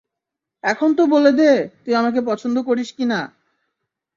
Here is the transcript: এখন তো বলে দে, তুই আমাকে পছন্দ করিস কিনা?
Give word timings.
এখন 0.63 0.89
তো 0.93 1.03
বলে 1.07 1.31
দে, 1.31 1.51
তুই 1.83 1.93
আমাকে 1.95 2.19
পছন্দ 2.21 2.55
করিস 2.61 2.89
কিনা? 2.91 3.19